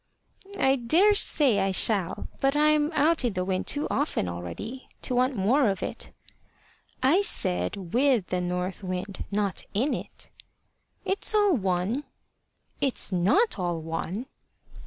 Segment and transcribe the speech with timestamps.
[0.59, 2.27] "I daresay I shall.
[2.39, 6.09] But I'm out in the wind too often already to want more of it."
[7.03, 10.31] "I said with the North Wind, not in it."
[11.05, 12.03] "It's all one."
[12.81, 14.25] "It's not all one."